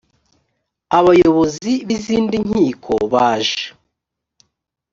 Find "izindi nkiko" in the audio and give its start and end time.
1.97-2.93